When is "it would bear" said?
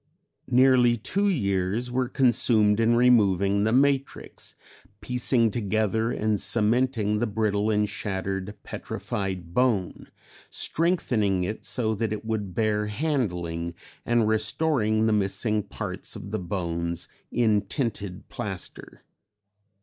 12.11-12.87